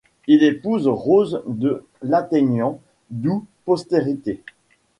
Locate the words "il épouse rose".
0.25-1.43